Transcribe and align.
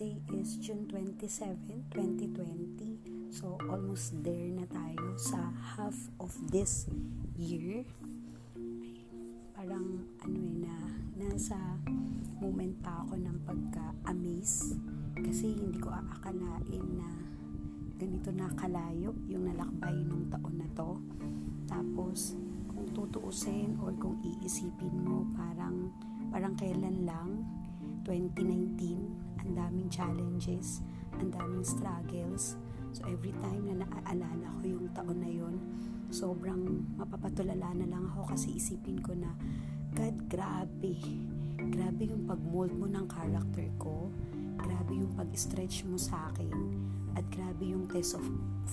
Today 0.00 0.16
is 0.40 0.56
June 0.56 0.88
27, 0.88 1.92
2020. 1.92 3.36
So, 3.36 3.60
almost 3.68 4.16
there 4.24 4.48
na 4.48 4.64
tayo 4.64 5.12
sa 5.20 5.52
half 5.76 5.92
of 6.16 6.32
this 6.48 6.88
year. 7.36 7.84
Parang, 9.52 10.00
ano 10.24 10.38
eh, 10.40 10.56
na, 10.64 10.72
nasa 11.20 11.52
moment 12.40 12.80
pa 12.80 13.04
ako 13.04 13.12
ng 13.20 13.44
pagka-amaze. 13.44 14.72
Kasi 15.20 15.52
hindi 15.52 15.76
ko 15.76 15.92
aakalain 15.92 16.86
na 16.96 17.10
ganito 18.00 18.32
na 18.32 18.48
kalayo 18.56 19.12
yung 19.28 19.52
nalakbay 19.52 20.00
nung 20.00 20.32
taon 20.32 20.64
na 20.64 20.68
to. 20.72 20.96
Tapos, 21.68 22.40
kung 22.72 22.88
tutuusin 22.96 23.76
or 23.84 23.92
kung 24.00 24.16
iisipin 24.24 24.96
mo, 24.96 25.28
parang, 25.36 25.92
parang 26.32 26.56
kailan 26.56 27.04
lang, 27.04 27.44
2019, 28.08 29.29
ang 29.50 29.66
daming 29.66 29.90
challenges, 29.90 30.78
ang 31.18 31.34
daming 31.34 31.66
struggles. 31.66 32.54
So 32.94 33.02
every 33.10 33.34
time 33.42 33.66
na 33.66 33.82
naaalala 33.82 34.46
ko 34.62 34.78
yung 34.78 34.86
taon 34.94 35.18
na 35.18 35.26
yon, 35.26 35.58
sobrang 36.14 36.86
mapapatulala 36.94 37.74
na 37.74 37.86
lang 37.90 38.06
ako 38.14 38.30
kasi 38.30 38.54
isipin 38.54 39.02
ko 39.02 39.10
na, 39.18 39.34
God, 39.98 40.30
grabe. 40.30 41.02
Grabe 41.58 42.02
yung 42.06 42.30
pag-mold 42.30 42.70
mo 42.78 42.86
ng 42.86 43.10
character 43.10 43.66
ko. 43.82 44.14
Grabe 44.54 45.02
yung 45.02 45.18
pag-stretch 45.18 45.82
mo 45.90 45.98
sa 45.98 46.30
akin. 46.30 46.54
At 47.18 47.26
grabe 47.34 47.74
yung 47.74 47.90
test 47.90 48.14
of 48.14 48.22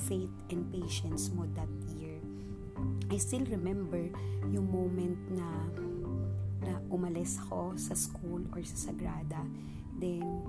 faith 0.06 0.30
and 0.54 0.70
patience 0.70 1.34
mo 1.34 1.50
that 1.58 1.70
year. 1.98 2.22
I 3.10 3.18
still 3.18 3.50
remember 3.50 4.14
yung 4.54 4.70
moment 4.70 5.18
na 5.34 5.50
na 6.62 6.78
umalis 6.94 7.42
ako 7.50 7.74
sa 7.82 7.98
school 7.98 8.46
or 8.54 8.62
sa 8.62 8.94
Sagrada 8.94 9.42
Then, 9.98 10.46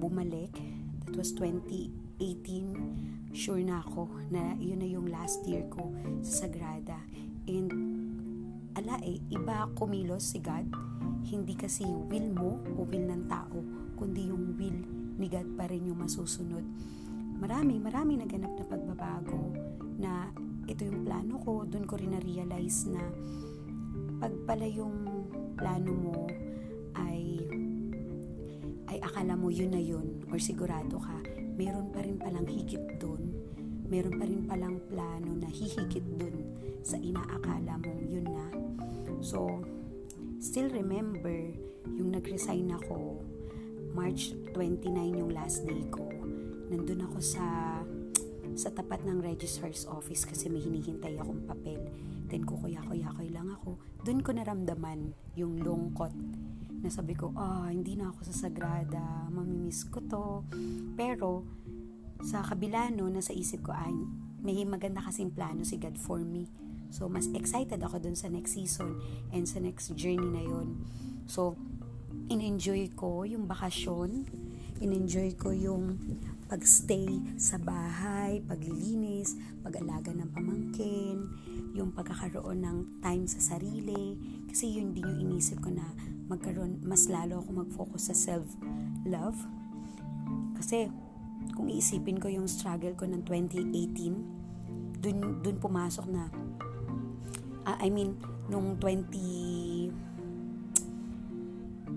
bumalik. 0.00 0.56
That 1.04 1.16
was 1.16 1.36
2018. 1.36 3.36
Sure 3.36 3.60
na 3.60 3.84
ako 3.84 4.08
na 4.32 4.56
yun 4.56 4.80
na 4.80 4.88
yung 4.88 5.12
last 5.12 5.44
year 5.44 5.68
ko 5.68 5.92
sa 6.24 6.48
Sagrada. 6.48 6.96
And, 7.44 7.68
ala 8.74 8.96
eh, 9.04 9.20
iba 9.28 9.68
kumilos 9.76 10.32
si 10.32 10.40
God. 10.40 10.72
Hindi 11.28 11.52
kasi 11.52 11.84
will 11.84 12.32
mo 12.32 12.56
o 12.80 12.88
will 12.88 13.06
ng 13.06 13.28
tao, 13.28 13.60
kundi 14.00 14.32
yung 14.32 14.56
will 14.56 14.80
ni 15.20 15.28
God 15.28 15.60
pa 15.60 15.68
rin 15.68 15.84
yung 15.84 16.00
masusunod. 16.00 16.64
Marami, 17.40 17.76
marami 17.76 18.16
naganap 18.16 18.56
na 18.56 18.64
pagbabago 18.64 19.52
na 20.00 20.32
ito 20.64 20.88
yung 20.88 21.04
plano 21.04 21.36
ko. 21.44 21.68
Doon 21.68 21.84
ko 21.84 22.00
rin 22.00 22.16
na-realize 22.16 22.88
na 22.88 23.04
pag 24.16 24.32
pala 24.48 24.64
yung 24.64 24.96
plano 25.56 25.92
mo 25.92 26.20
akala 28.98 29.38
mo 29.38 29.46
yun 29.54 29.70
na 29.70 29.78
yun 29.78 30.26
or 30.34 30.42
sigurado 30.42 30.98
ka, 30.98 31.22
meron 31.54 31.94
pa 31.94 32.02
rin 32.02 32.18
palang 32.18 32.48
higit 32.50 32.98
dun, 32.98 33.30
meron 33.86 34.18
pa 34.18 34.26
rin 34.26 34.42
palang 34.50 34.82
plano 34.90 35.30
na 35.38 35.46
hihigit 35.46 36.02
dun 36.18 36.34
sa 36.82 36.98
inaakala 36.98 37.78
mong 37.78 38.02
yun 38.10 38.26
na. 38.26 38.46
So, 39.22 39.62
still 40.42 40.72
remember 40.74 41.54
yung 41.86 42.10
nag-resign 42.16 42.74
ako 42.74 43.22
March 43.94 44.34
29 44.56 44.90
yung 45.20 45.30
last 45.30 45.62
day 45.62 45.86
ko. 45.92 46.08
Nandun 46.70 47.06
ako 47.06 47.18
sa 47.22 47.44
sa 48.58 48.68
tapat 48.74 49.06
ng 49.06 49.22
registrar's 49.22 49.86
office 49.86 50.26
kasi 50.26 50.50
may 50.50 50.58
hinihintay 50.58 51.14
akong 51.18 51.46
papel. 51.46 51.78
Then 52.26 52.46
kukuya-kuya-kuya 52.46 53.30
lang 53.30 53.50
ako. 53.54 53.78
Doon 54.02 54.20
ko 54.22 54.30
naramdaman 54.34 55.14
yung 55.38 55.62
lungkot 55.62 56.14
na 56.80 56.88
sabi 56.88 57.12
ko, 57.12 57.32
ah, 57.36 57.68
hindi 57.68 57.96
na 57.96 58.08
ako 58.08 58.24
sa 58.32 58.48
Sagrada, 58.48 59.28
mamimiss 59.28 59.84
ko 59.88 60.00
to. 60.04 60.26
Pero, 60.96 61.44
sa 62.24 62.40
kabila 62.44 62.88
no, 62.92 63.08
nasa 63.08 63.32
isip 63.36 63.68
ko, 63.68 63.72
ay, 63.72 63.92
may 64.40 64.64
maganda 64.64 65.04
kasing 65.04 65.32
plano 65.32 65.64
si 65.64 65.76
God 65.76 66.00
for 66.00 66.20
me. 66.20 66.48
So, 66.90 67.06
mas 67.06 67.28
excited 67.36 67.78
ako 67.84 68.02
dun 68.02 68.16
sa 68.16 68.32
next 68.32 68.56
season 68.56 68.98
and 69.30 69.46
sa 69.46 69.60
next 69.62 69.92
journey 69.94 70.26
na 70.26 70.42
yon 70.42 70.80
So, 71.28 71.54
in-enjoy 72.32 72.96
ko 72.96 73.22
yung 73.28 73.46
bakasyon, 73.46 74.26
in-enjoy 74.80 75.36
ko 75.36 75.52
yung 75.54 76.00
pagstay 76.50 77.06
sa 77.38 77.62
bahay, 77.62 78.42
paglilinis, 78.42 79.38
pag-alaga 79.62 80.10
ng 80.10 80.30
pamangkin, 80.34 81.19
yung 81.80 81.96
pagkakaroon 81.96 82.60
ng 82.60 82.78
time 83.00 83.24
sa 83.24 83.56
sarili. 83.56 84.20
Kasi 84.46 84.76
yun 84.76 84.92
din 84.92 85.08
yung 85.08 85.32
inisip 85.32 85.64
ko 85.64 85.72
na 85.72 85.88
magkaroon, 86.28 86.84
mas 86.84 87.08
lalo 87.08 87.40
ako 87.40 87.66
mag-focus 87.66 88.12
sa 88.12 88.14
self-love. 88.14 89.40
Kasi, 90.60 90.92
kung 91.56 91.66
iisipin 91.72 92.20
ko 92.20 92.28
yung 92.28 92.46
struggle 92.46 92.92
ko 92.94 93.08
ng 93.08 93.24
2018, 93.24 95.00
dun, 95.00 95.40
dun 95.40 95.56
pumasok 95.56 96.06
na, 96.12 96.28
uh, 97.64 97.78
I 97.80 97.88
mean, 97.88 98.20
nung 98.52 98.76
20, 98.76 99.90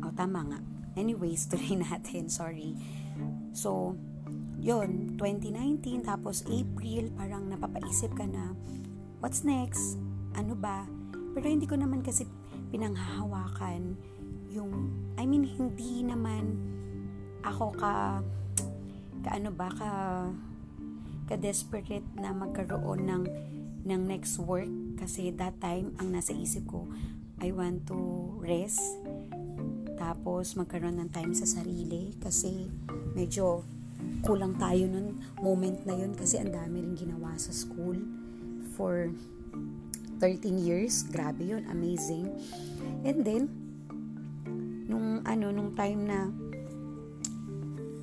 oh, 0.01 0.13
tama 0.15 0.39
nga. 0.47 0.59
Anyways, 0.95 1.45
tuloy 1.51 1.75
natin, 1.77 2.31
sorry. 2.31 2.73
So, 3.51 4.00
yon 4.63 5.19
2019, 5.19 6.07
tapos 6.07 6.47
April, 6.47 7.11
parang 7.19 7.51
napapaisip 7.51 8.15
ka 8.15 8.23
na, 8.23 8.55
what's 9.23 9.47
next? 9.47 9.95
Ano 10.35 10.51
ba? 10.51 10.84
Pero 11.31 11.47
hindi 11.47 11.63
ko 11.63 11.79
naman 11.79 12.03
kasi 12.03 12.28
pinanghahawakan 12.75 13.95
yung, 14.51 14.91
I 15.16 15.23
mean, 15.23 15.47
hindi 15.47 16.03
naman 16.03 16.59
ako 17.39 17.72
ka, 17.79 18.19
ka 19.23 19.29
ano 19.31 19.50
ba, 19.56 19.72
ka, 19.72 19.91
ka 21.31 21.39
desperate 21.39 22.03
na 22.19 22.35
magkaroon 22.35 23.07
ng, 23.07 23.23
ng 23.88 24.01
next 24.03 24.44
work. 24.44 24.67
Kasi 25.00 25.31
that 25.39 25.56
time, 25.63 25.95
ang 26.03 26.12
nasa 26.12 26.35
isip 26.35 26.67
ko, 26.67 26.83
I 27.39 27.56
want 27.56 27.88
to 27.88 27.97
rest, 28.44 28.83
tapos 29.95 30.59
magkaroon 30.59 31.00
ng 31.00 31.09
time 31.16 31.31
sa 31.31 31.47
sarili. 31.47 32.12
Kasi 32.19 32.67
medyo 33.16 33.63
kulang 34.28 34.59
tayo 34.59 34.83
nun 34.83 35.16
moment 35.39 35.79
na 35.88 35.95
yun. 35.95 36.12
Kasi 36.12 36.44
ang 36.44 36.51
dami 36.51 36.83
rin 36.83 37.00
ginawa 37.00 37.39
sa 37.39 37.56
school 37.56 38.22
for 38.73 39.09
13 40.19 40.59
years. 40.59 41.03
Grabe 41.11 41.44
yun, 41.44 41.67
amazing. 41.67 42.31
And 43.03 43.23
then, 43.28 43.44
nung 44.88 45.23
ano, 45.28 45.51
nung 45.51 45.75
time 45.75 46.07
na 46.07 46.31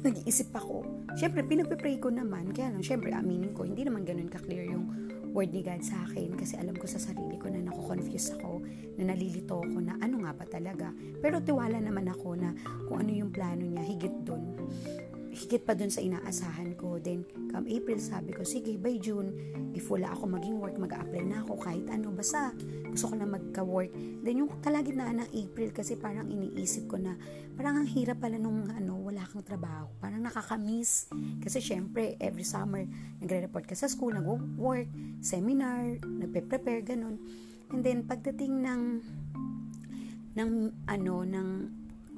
nag-iisip 0.01 0.53
ako, 0.57 0.85
syempre, 1.17 1.45
pinagpe-pray 1.45 2.01
ko 2.01 2.09
naman, 2.09 2.53
kaya 2.53 2.73
lang, 2.73 2.85
syempre, 2.85 3.13
aminin 3.13 3.53
ko, 3.53 3.69
hindi 3.69 3.85
naman 3.85 4.05
ganun 4.05 4.33
ka-clear 4.33 4.65
yung 4.69 4.89
word 5.31 5.55
ni 5.55 5.63
God 5.63 5.83
sa 5.87 6.03
akin 6.11 6.35
kasi 6.35 6.59
alam 6.59 6.75
ko 6.75 6.91
sa 6.91 6.99
sarili 6.99 7.39
ko 7.39 7.47
na 7.47 7.63
nako-confuse 7.63 8.35
ako, 8.41 8.65
na 8.99 9.15
nalilito 9.15 9.63
ako 9.63 9.79
na 9.79 9.95
ano 10.03 10.27
nga 10.27 10.33
ba 10.35 10.45
talaga. 10.49 10.91
Pero 11.23 11.39
tiwala 11.39 11.79
naman 11.79 12.11
ako 12.11 12.35
na 12.35 12.51
kung 12.91 13.07
ano 13.07 13.13
yung 13.15 13.31
plano 13.31 13.63
niya, 13.63 13.85
higit 13.87 14.27
doon 14.27 14.59
higit 15.31 15.63
pa 15.63 15.79
dun 15.79 15.89
sa 15.89 16.03
inaasahan 16.03 16.75
ko. 16.75 16.99
Then, 16.99 17.23
come 17.55 17.71
April, 17.71 18.03
sabi 18.03 18.35
ko, 18.35 18.43
sige, 18.43 18.75
by 18.75 18.99
June, 18.99 19.31
if 19.73 19.87
wala 19.87 20.11
ako 20.11 20.27
maging 20.27 20.59
work, 20.59 20.75
mag-apply 20.75 21.23
na 21.23 21.47
ako 21.47 21.55
kahit 21.63 21.87
ano. 21.87 22.11
Basta, 22.11 22.51
gusto 22.91 23.07
ko 23.11 23.15
na 23.15 23.31
magka-work. 23.31 23.95
Then, 24.27 24.43
yung 24.43 24.51
kalagitnaan 24.59 25.23
ng 25.23 25.31
April, 25.31 25.71
kasi 25.71 25.95
parang 25.95 26.27
iniisip 26.27 26.91
ko 26.91 26.99
na, 26.99 27.15
parang 27.55 27.79
ang 27.79 27.89
hirap 27.89 28.19
pala 28.19 28.43
nung 28.43 28.67
ano, 28.75 28.99
wala 28.99 29.23
kang 29.31 29.47
trabaho. 29.47 29.87
Parang 30.03 30.21
nakakamiss. 30.21 31.07
Kasi, 31.39 31.63
syempre, 31.63 32.19
every 32.19 32.45
summer, 32.45 32.83
nagre-report 33.23 33.71
ka 33.71 33.79
sa 33.79 33.87
school, 33.87 34.11
nag-work, 34.11 34.91
seminar, 35.23 36.03
nagpe-prepare, 36.03 36.83
ganun. 36.83 37.23
And 37.71 37.87
then, 37.87 38.03
pagdating 38.03 38.67
ng 38.67 38.83
ng 40.31 40.51
ano 40.87 41.27
ng 41.27 41.49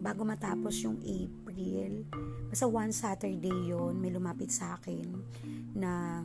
bago 0.03 0.27
matapos 0.27 0.85
yung 0.85 1.01
April, 1.01 1.42
basta 2.49 2.67
one 2.69 2.93
Saturday 2.93 3.73
yon 3.73 4.01
may 4.01 4.13
lumapit 4.13 4.53
sa 4.53 4.77
akin 4.81 5.07
na 5.77 6.23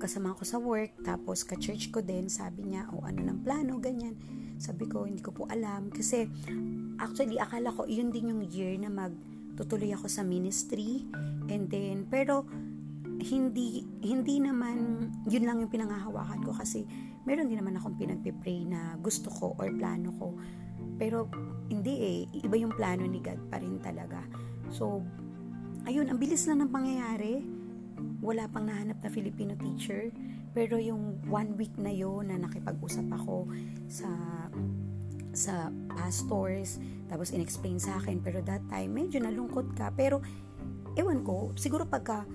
kasama 0.00 0.32
ko 0.32 0.42
sa 0.48 0.56
work, 0.56 0.96
tapos 1.04 1.44
ka-church 1.44 1.92
ko 1.92 2.00
din, 2.00 2.32
sabi 2.32 2.64
niya, 2.64 2.88
o 2.88 2.98
oh, 2.98 3.04
ano 3.04 3.20
ng 3.20 3.44
plano, 3.44 3.76
ganyan. 3.76 4.16
Sabi 4.56 4.88
ko, 4.88 5.04
hindi 5.04 5.20
ko 5.20 5.36
po 5.36 5.44
alam. 5.52 5.92
Kasi, 5.92 6.24
actually, 6.96 7.36
akala 7.36 7.68
ko, 7.68 7.84
yun 7.84 8.08
din 8.08 8.32
yung 8.32 8.42
year 8.48 8.72
na 8.80 8.88
magtutuloy 8.88 9.92
ako 9.92 10.08
sa 10.08 10.24
ministry. 10.24 11.04
And 11.52 11.68
then, 11.68 12.08
pero, 12.08 12.48
hindi, 13.20 13.84
hindi 14.00 14.40
naman, 14.40 15.08
yun 15.28 15.44
lang 15.44 15.60
yung 15.60 15.68
pinangahawakan 15.68 16.40
ko 16.48 16.56
kasi, 16.56 16.88
meron 17.28 17.52
din 17.52 17.60
naman 17.60 17.76
akong 17.76 18.00
pinagpipray 18.00 18.64
na 18.64 18.96
gusto 18.96 19.28
ko 19.28 19.52
or 19.60 19.68
plano 19.76 20.16
ko 20.16 20.32
pero 21.00 21.32
hindi 21.72 21.94
eh, 21.96 22.18
iba 22.44 22.60
yung 22.60 22.76
plano 22.76 23.08
ni 23.08 23.24
God 23.24 23.48
pa 23.48 23.56
rin 23.56 23.80
talaga. 23.80 24.20
So, 24.68 25.00
ayun, 25.88 26.12
ang 26.12 26.20
bilis 26.20 26.44
lang 26.44 26.60
ng 26.60 26.68
pangyayari. 26.68 27.40
Wala 28.20 28.44
pang 28.52 28.68
nahanap 28.68 29.00
na 29.00 29.08
Filipino 29.08 29.56
teacher. 29.56 30.12
Pero 30.52 30.76
yung 30.76 31.16
one 31.32 31.56
week 31.56 31.72
na 31.80 31.88
yon 31.88 32.28
na 32.28 32.36
nakipag-usap 32.36 33.08
ako 33.16 33.48
sa 33.88 34.12
sa 35.30 35.70
pastors, 35.94 36.82
tapos 37.06 37.30
inexplain 37.30 37.78
sa 37.78 38.02
akin, 38.02 38.18
pero 38.18 38.42
that 38.42 38.62
time, 38.66 38.90
medyo 38.90 39.22
nalungkot 39.22 39.78
ka, 39.78 39.94
pero, 39.94 40.18
ewan 40.98 41.22
ko, 41.22 41.54
siguro 41.54 41.86
pagka 41.86 42.26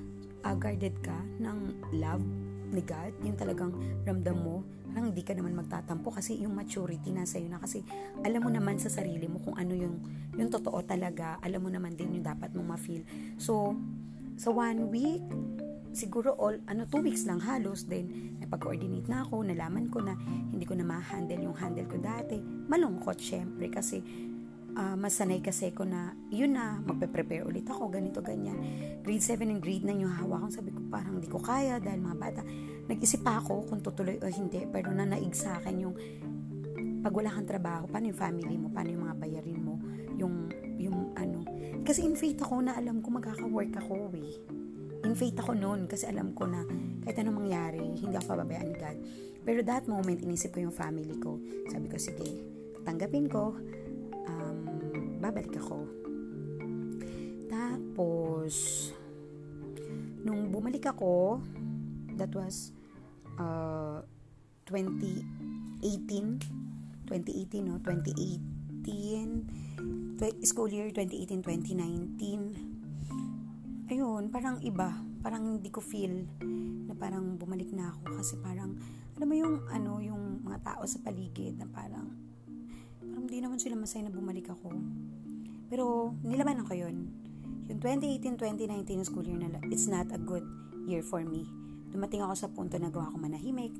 uh, 0.47 0.55
guarded 0.55 0.95
ka 1.03 1.15
ng 1.43 1.75
love 1.99 2.23
ni 2.71 2.79
God, 2.79 3.11
yung 3.19 3.35
talagang 3.35 3.75
ramdam 4.07 4.39
mo, 4.39 4.63
parang 4.95 5.11
hindi 5.11 5.27
ka 5.27 5.35
naman 5.35 5.59
magtatampo 5.59 6.07
kasi 6.07 6.39
yung 6.39 6.55
maturity 6.55 7.11
nasa 7.11 7.35
iyo 7.35 7.51
na 7.51 7.59
kasi 7.59 7.83
alam 8.23 8.39
mo 8.39 8.47
naman 8.47 8.79
sa 8.79 8.87
sarili 8.87 9.27
mo 9.27 9.43
kung 9.43 9.59
ano 9.59 9.75
yung 9.75 9.99
yung 10.39 10.47
totoo 10.47 10.79
talaga, 10.87 11.35
alam 11.43 11.59
mo 11.59 11.67
naman 11.67 11.99
din 11.99 12.15
yung 12.15 12.23
dapat 12.23 12.55
mong 12.55 12.79
ma-feel. 12.79 13.03
So, 13.35 13.75
sa 14.39 14.51
one 14.55 14.87
week, 14.91 15.23
siguro 15.95 16.35
all, 16.35 16.59
ano, 16.67 16.83
two 16.87 16.99
weeks 16.99 17.23
lang 17.23 17.39
halos, 17.39 17.87
then 17.87 18.35
napag-coordinate 18.43 19.07
na 19.07 19.23
ako, 19.23 19.47
nalaman 19.47 19.87
ko 19.87 20.03
na 20.03 20.15
hindi 20.51 20.67
ko 20.67 20.75
na 20.75 20.83
ma-handle 20.83 21.39
yung 21.39 21.55
handle 21.55 21.87
ko 21.87 21.99
dati. 21.99 22.39
Malungkot, 22.43 23.15
syempre, 23.19 23.71
kasi 23.71 24.03
uh, 24.75 24.95
masanay 24.99 25.39
kasi 25.39 25.71
ko 25.71 25.87
na, 25.87 26.13
yun 26.29 26.53
na, 26.53 26.83
magpe-prepare 26.83 27.47
ulit 27.47 27.65
ako, 27.65 27.89
ganito, 27.89 28.19
ganyan. 28.19 28.55
Grade 29.01 29.23
7 29.23 29.47
and 29.49 29.61
grade 29.63 29.87
9 29.87 30.03
yung 30.03 30.13
hawak 30.13 30.45
ko, 30.45 30.47
sabi 30.61 30.69
ko 30.75 30.79
parang 30.91 31.17
hindi 31.17 31.31
ko 31.31 31.39
kaya 31.39 31.79
dahil 31.79 31.99
mga 32.03 32.17
bata. 32.19 32.41
Nag-isip 32.85 33.23
pa 33.23 33.41
ako 33.41 33.65
kung 33.71 33.79
tutuloy 33.81 34.19
o 34.21 34.29
hindi, 34.29 34.67
pero 34.69 34.91
nanaig 34.91 35.33
sa 35.33 35.57
akin 35.57 35.75
yung 35.79 35.95
pag 37.01 37.13
wala 37.13 37.29
kang 37.29 37.47
trabaho, 37.49 37.83
paano 37.85 38.09
yung 38.09 38.17
family 38.17 38.55
mo, 38.57 38.67
paano 38.73 38.89
yung 38.89 39.03
mga 39.05 39.17
bayarin 39.21 39.59
mo, 39.61 39.77
yung, 40.17 40.49
yung 40.81 41.13
ano. 41.15 41.45
Kasi 41.85 42.01
in 42.01 42.17
faith 42.17 42.41
ako 42.41 42.65
na 42.65 42.73
alam 42.73 42.99
ko 42.99 43.13
magkaka-work 43.13 43.77
ako 43.77 44.09
eh 44.17 44.41
in 45.05 45.13
faith 45.13 45.37
ako 45.37 45.53
noon 45.53 45.85
kasi 45.85 46.09
alam 46.09 46.33
ko 46.33 46.49
na 46.49 46.65
kahit 47.05 47.21
anong 47.21 47.45
mangyari, 47.45 47.85
hindi 48.01 48.17
ako 48.17 48.33
pababayaan 48.33 48.67
ni 48.73 48.75
God. 48.75 48.97
Pero 49.45 49.61
that 49.61 49.85
moment, 49.85 50.17
inisip 50.25 50.57
ko 50.57 50.65
yung 50.65 50.73
family 50.73 51.21
ko. 51.21 51.37
Sabi 51.69 51.85
ko, 51.85 52.01
sige, 52.01 52.25
tanggapin 52.81 53.29
ko, 53.29 53.53
babalik 55.25 55.57
ako. 55.57 55.89
Tapos, 57.49 58.53
nung 60.21 60.53
bumalik 60.53 60.85
ako, 60.85 61.41
that 62.13 62.29
was 62.37 62.69
uh, 63.41 64.05
2018, 64.69 65.81
2018, 67.09 67.65
no? 67.65 67.81
2018, 67.81 70.45
school 70.45 70.69
year 70.69 70.93
2018-2019, 70.93 73.89
ayun, 73.89 74.29
parang 74.29 74.61
iba. 74.61 74.93
Parang 75.25 75.57
hindi 75.57 75.73
ko 75.73 75.81
feel 75.81 76.29
na 76.85 76.93
parang 76.93 77.41
bumalik 77.41 77.73
na 77.73 77.89
ako 77.89 78.13
kasi 78.13 78.37
parang, 78.45 78.77
alam 79.17 79.25
mo 79.25 79.33
yung, 79.33 79.65
ano, 79.73 79.97
yung 80.05 80.45
mga 80.45 80.61
tao 80.61 80.85
sa 80.85 81.01
paligid 81.01 81.57
na 81.57 81.65
parang, 81.65 82.13
hindi 83.25 83.41
naman 83.41 83.57
sila 83.57 83.73
masaya 83.73 84.05
na 84.05 84.13
bumalik 84.13 84.53
ako. 84.53 84.69
Pero, 85.65 86.13
nilaban 86.21 86.61
ako 86.61 86.77
yun. 86.77 87.09
Yung 87.65 87.81
2018-2019 87.81 89.01
school 89.01 89.25
year 89.25 89.41
na, 89.41 89.57
it's 89.73 89.89
not 89.89 90.05
a 90.13 90.21
good 90.21 90.45
year 90.85 91.01
for 91.01 91.25
me. 91.25 91.49
Dumating 91.89 92.21
ako 92.21 92.33
sa 92.37 92.47
punto 92.53 92.77
na 92.77 92.93
gawa 92.93 93.09
ko 93.09 93.17
manahimik, 93.17 93.73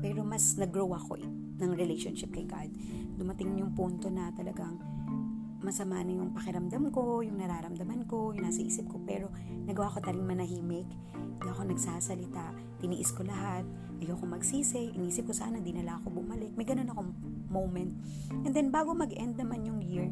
pero 0.00 0.24
mas 0.24 0.56
nag-grow 0.56 0.88
ako 0.96 1.20
eh, 1.20 1.28
ng 1.60 1.70
relationship 1.76 2.32
kay 2.32 2.48
God. 2.48 2.72
Dumating 3.20 3.60
yung 3.60 3.76
punto 3.76 4.08
na 4.08 4.32
talagang 4.32 4.80
masama 5.60 6.00
na 6.00 6.16
yung 6.16 6.32
pakiramdam 6.32 6.88
ko, 6.88 7.20
yung 7.20 7.36
nararamdaman 7.36 8.08
ko, 8.08 8.32
yung 8.32 8.48
nasa 8.48 8.64
isip 8.64 8.88
ko, 8.88 8.96
pero 9.04 9.28
nagawa 9.68 9.92
ko 9.92 10.00
taring 10.00 10.24
manahimik, 10.24 10.88
hindi 11.14 11.46
ako 11.46 11.62
nagsasalita, 11.68 12.56
tiniis 12.80 13.12
ko 13.12 13.24
lahat, 13.24 13.64
ayoko 14.00 14.24
magsisi, 14.24 14.96
inisip 14.96 15.28
ko 15.28 15.34
sana 15.36 15.60
dinala 15.60 16.00
ako 16.00 16.20
bumalik, 16.20 16.52
may 16.56 16.64
ganun 16.64 16.88
akong 16.88 17.12
moment. 17.52 17.92
And 18.44 18.52
then 18.56 18.72
bago 18.72 18.96
mag-end 18.96 19.36
naman 19.36 19.68
yung 19.68 19.80
year, 19.84 20.08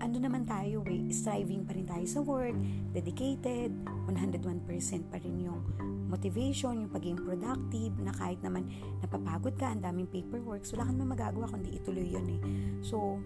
ano 0.00 0.16
naman 0.20 0.44
tayo 0.44 0.84
eh, 0.86 1.08
striving 1.08 1.64
pa 1.64 1.72
rin 1.72 1.86
tayo 1.88 2.06
sa 2.06 2.20
work, 2.20 2.56
dedicated, 2.92 3.72
101% 4.08 5.12
pa 5.12 5.16
rin 5.20 5.36
yung 5.48 5.60
motivation, 6.06 6.86
yung 6.86 6.92
pagiging 6.92 7.20
productive, 7.20 7.92
na 8.00 8.12
kahit 8.14 8.38
naman 8.44 8.68
napapagod 9.02 9.56
ka, 9.58 9.72
ang 9.72 9.82
daming 9.82 10.08
paperwork, 10.08 10.62
wala 10.72 10.84
kang 10.86 10.96
naman 11.00 11.18
magagawa 11.18 11.46
kundi 11.50 11.76
ituloy 11.76 12.06
yun 12.06 12.26
eh. 12.28 12.40
So, 12.84 13.18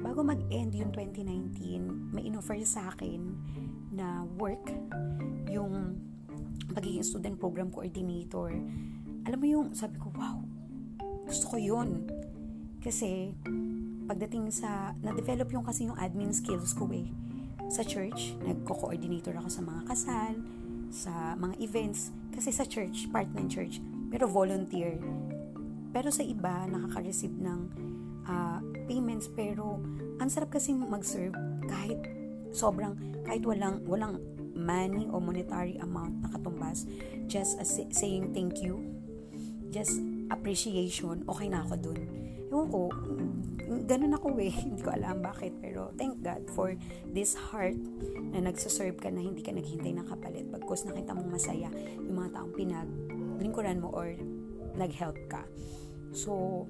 bago 0.00 0.24
mag-end 0.24 0.72
yung 0.76 0.92
2019, 0.92 2.14
may 2.14 2.24
inoffer 2.28 2.56
sa 2.64 2.92
akin 2.94 3.20
na 3.92 4.24
work, 4.40 4.72
yung 5.50 5.98
pagiging 6.72 7.04
student 7.04 7.36
program 7.36 7.68
coordinator. 7.68 8.50
Alam 9.24 9.38
mo 9.38 9.46
yung, 9.46 9.66
sabi 9.76 9.96
ko, 10.00 10.08
wow, 10.16 10.40
gusto 11.28 11.54
ko 11.54 11.56
yun. 11.60 12.08
Kasi, 12.80 13.32
pagdating 14.04 14.52
sa, 14.52 14.92
na-develop 15.00 15.48
yung 15.52 15.64
kasi 15.64 15.88
yung 15.88 15.96
admin 15.96 16.32
skills 16.32 16.76
ko 16.76 16.88
eh. 16.92 17.08
Sa 17.72 17.80
church, 17.80 18.36
nagko-coordinator 18.44 19.32
ako 19.40 19.48
sa 19.48 19.62
mga 19.64 19.82
kasal, 19.88 20.32
sa 20.92 21.12
mga 21.34 21.54
events. 21.60 22.12
Kasi 22.30 22.52
sa 22.52 22.68
church, 22.68 23.08
part 23.08 23.28
ng 23.32 23.48
church, 23.48 23.80
pero 24.12 24.28
volunteer. 24.28 25.00
Pero 25.90 26.12
sa 26.12 26.22
iba, 26.22 26.68
nakaka-receive 26.68 27.34
ng 27.40 27.60
uh, 28.28 28.58
payments, 28.84 29.30
pero 29.32 29.80
ang 30.20 30.28
sarap 30.28 30.52
kasi 30.52 30.76
mag-serve 30.76 31.34
kahit 31.66 31.98
sobrang, 32.52 32.94
kahit 33.24 33.42
walang, 33.42 33.80
walang 33.88 34.20
money 34.54 35.10
o 35.10 35.18
monetary 35.18 35.80
amount 35.82 36.14
na 36.22 36.30
katumbas, 36.30 36.86
just 37.26 37.58
a 37.58 37.64
saying 37.66 38.30
thank 38.30 38.62
you, 38.62 38.78
just 39.74 39.98
appreciation, 40.30 41.26
okay 41.26 41.50
na 41.50 41.66
ako 41.66 41.90
dun. 41.90 42.00
Ewan 42.54 42.70
ko, 42.70 42.86
ganun 43.90 44.14
ako 44.14 44.38
eh. 44.38 44.54
Hindi 44.62 44.78
ko 44.78 44.94
alam 44.94 45.26
bakit. 45.26 45.58
Pero 45.58 45.90
thank 45.98 46.22
God 46.22 46.46
for 46.54 46.78
this 47.10 47.34
heart 47.34 47.74
na 48.30 48.46
nagsaserve 48.46 48.94
ka 49.02 49.10
na 49.10 49.26
hindi 49.26 49.42
ka 49.42 49.50
naghintay 49.50 49.90
ng 49.90 50.06
kapalit. 50.06 50.46
Pagkos 50.54 50.86
nakita 50.86 51.18
mong 51.18 51.34
masaya 51.34 51.66
yung 51.98 52.14
mga 52.14 52.38
taong 52.38 52.54
pinaglingkuran 52.54 53.82
mo 53.82 53.90
or 53.90 54.14
nag-help 54.78 55.18
ka. 55.26 55.42
So, 56.14 56.62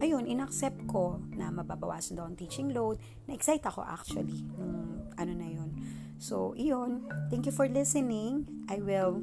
ayun, 0.00 0.24
inaccept 0.24 0.88
ko 0.88 1.20
na 1.36 1.52
mababawasan 1.52 2.16
daw 2.16 2.24
ang 2.24 2.40
teaching 2.40 2.72
load. 2.72 2.96
Na-excite 3.28 3.68
ako 3.68 3.84
actually 3.84 4.48
nung 4.56 5.12
ano 5.20 5.32
na 5.36 5.48
yun. 5.48 5.76
So, 6.16 6.56
iyon. 6.56 7.04
Thank 7.28 7.44
you 7.44 7.52
for 7.52 7.68
listening. 7.68 8.48
I 8.72 8.80
will 8.80 9.20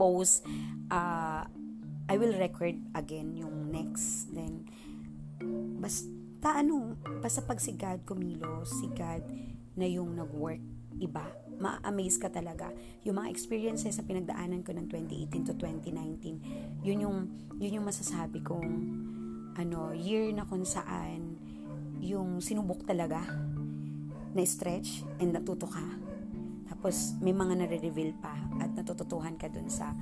post 0.00 0.48
uh, 0.88 1.44
I 2.04 2.20
will 2.20 2.36
record 2.36 2.76
again 2.92 3.32
yung 3.32 3.72
next. 3.72 4.28
Then, 4.32 4.68
basta 5.80 6.60
ano, 6.60 6.98
basta 7.22 7.40
pag 7.42 7.58
si 7.58 7.74
God 7.74 8.04
kumilo, 8.06 8.62
si 8.66 8.90
God 8.92 9.22
na 9.74 9.86
yung 9.88 10.14
nag-work 10.14 10.74
iba, 11.02 11.26
ma-amaze 11.58 12.18
ka 12.18 12.30
talaga. 12.30 12.70
Yung 13.02 13.18
mga 13.18 13.30
experiences 13.30 13.98
sa 13.98 14.06
pinagdaanan 14.06 14.62
ko 14.62 14.74
ng 14.74 14.86
2018 14.90 15.50
to 15.50 15.54
2019, 15.58 16.86
yun 16.86 16.98
yung, 17.02 17.18
yun 17.58 17.80
yung 17.80 17.86
masasabi 17.86 18.42
kong 18.42 18.70
ano, 19.54 19.94
year 19.94 20.30
na 20.34 20.46
kung 20.46 20.66
saan 20.66 21.38
yung 22.02 22.42
sinubok 22.42 22.84
talaga 22.84 23.22
na 24.34 24.42
stretch 24.42 25.06
and 25.22 25.30
natuto 25.30 25.70
ka. 25.70 25.86
Tapos 26.66 27.14
may 27.22 27.32
mga 27.32 27.64
nare-reveal 27.64 28.18
pa 28.18 28.34
at 28.58 28.74
natututuhan 28.74 29.38
ka 29.38 29.46
dun 29.46 29.70
sa 29.70 29.94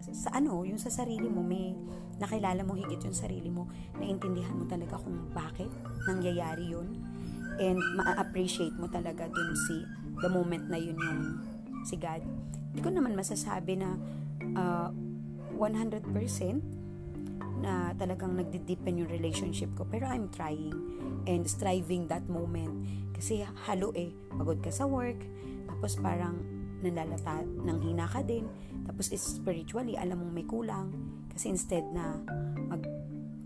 sa 0.00 0.32
ano, 0.32 0.64
yung 0.64 0.80
sa 0.80 0.88
sarili 0.88 1.28
mo, 1.28 1.44
may 1.44 1.76
nakilala 2.20 2.64
mo 2.64 2.76
higit 2.76 3.00
yung 3.04 3.16
sarili 3.16 3.48
mo, 3.48 3.68
naintindihan 3.96 4.56
mo 4.56 4.64
talaga 4.68 5.00
kung 5.00 5.32
bakit 5.32 5.68
nangyayari 6.08 6.72
yun, 6.72 7.00
and 7.60 7.80
ma-appreciate 7.96 8.72
mo 8.76 8.88
talaga 8.88 9.28
dun 9.28 9.50
si, 9.68 9.84
the 10.20 10.28
moment 10.28 10.68
na 10.68 10.76
yun 10.76 10.96
yung 10.96 11.20
si 11.84 11.96
God. 11.96 12.20
Hindi 12.72 12.80
ko 12.80 12.90
naman 12.92 13.16
masasabi 13.16 13.80
na 13.80 13.96
uh, 14.56 14.88
100% 15.56 16.08
na 17.60 17.92
talagang 17.96 18.36
nagdi-deepen 18.36 19.04
yung 19.04 19.10
relationship 19.12 19.68
ko. 19.76 19.84
Pero 19.84 20.08
I'm 20.08 20.32
trying 20.32 20.72
and 21.28 21.44
striving 21.44 22.08
that 22.08 22.24
moment. 22.28 22.72
Kasi 23.12 23.44
halo 23.68 23.92
eh, 23.92 24.12
pagod 24.32 24.64
ka 24.64 24.72
sa 24.72 24.88
work, 24.88 25.20
tapos 25.68 26.00
parang 26.00 26.59
nalalata 26.80 27.44
ng 27.44 27.78
hina 27.84 28.08
ka 28.08 28.24
din, 28.24 28.48
tapos 28.88 29.12
spiritually, 29.14 29.94
alam 29.96 30.20
mong 30.20 30.32
may 30.34 30.46
kulang. 30.48 30.90
Kasi 31.30 31.52
instead 31.52 31.84
na 31.92 32.18
mag, 32.68 32.82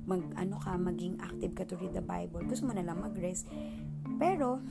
mag 0.08 0.22
ano 0.38 0.56
ka, 0.58 0.74
maging 0.78 1.20
active 1.20 1.52
ka 1.52 1.62
to 1.68 1.74
read 1.78 1.94
the 1.94 2.04
Bible, 2.04 2.42
gusto 2.46 2.66
mo 2.66 2.72
na 2.72 2.82
lang 2.82 3.02
mag-rest. 3.02 3.46
Pero, 4.16 4.62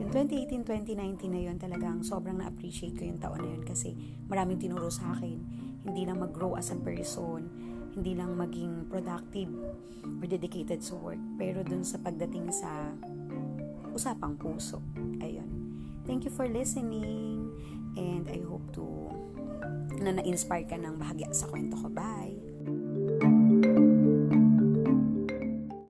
yung 0.00 0.10
2018-2019 0.10 1.28
na 1.28 1.40
yun, 1.40 1.56
talagang 1.60 2.00
sobrang 2.00 2.40
na-appreciate 2.40 2.96
ko 2.96 3.04
yung 3.04 3.20
taon 3.20 3.40
na 3.44 3.50
yun 3.52 3.64
kasi 3.64 3.92
maraming 4.26 4.56
tinuro 4.56 4.88
sa 4.88 5.12
akin. 5.16 5.38
Hindi 5.84 6.02
lang 6.08 6.22
mag-grow 6.22 6.56
as 6.56 6.72
a 6.72 6.78
person, 6.78 7.46
hindi 7.92 8.16
lang 8.16 8.34
maging 8.34 8.88
productive 8.88 9.52
or 10.02 10.26
dedicated 10.26 10.80
sa 10.80 10.96
work, 10.96 11.20
pero 11.36 11.60
dun 11.60 11.84
sa 11.84 12.00
pagdating 12.00 12.48
sa 12.48 12.92
usapang 13.92 14.40
puso. 14.40 14.80
Ayun. 15.20 15.48
Thank 16.08 16.26
you 16.26 16.32
for 16.32 16.48
listening 16.48 17.31
and 17.94 18.26
I 18.26 18.42
hope 18.42 18.66
to 18.74 18.84
na 20.02 20.18
na-inspire 20.18 20.66
ka 20.66 20.74
ng 20.74 20.98
bahagya 20.98 21.30
sa 21.30 21.46
kwento 21.46 21.78
ko. 21.78 21.86
Bye! 21.86 22.41